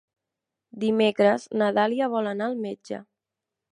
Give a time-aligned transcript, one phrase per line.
[0.83, 3.03] Dimecres na Dàlia vol anar al metge.